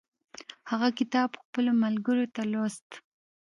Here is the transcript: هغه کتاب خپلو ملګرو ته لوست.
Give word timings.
هغه 0.71 0.89
کتاب 0.99 1.29
خپلو 1.41 1.71
ملګرو 1.83 2.25
ته 2.35 2.41
لوست. 2.51 2.87